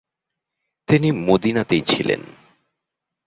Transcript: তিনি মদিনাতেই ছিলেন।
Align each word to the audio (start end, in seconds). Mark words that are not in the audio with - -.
তিনি 0.87 1.09
মদিনাতেই 1.11 1.81
ছিলেন। 1.81 2.21